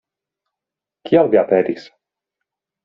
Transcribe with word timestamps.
Kial 1.11 1.31
vi 1.35 1.41
aperis? 1.43 1.87